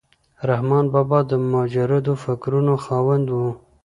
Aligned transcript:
رحمان 0.49 0.85
بابا 0.93 1.19
د 1.29 1.31
مجردو 1.53 2.13
فکرونو 2.23 2.73
خاوند 2.85 3.27
و. 3.31 3.37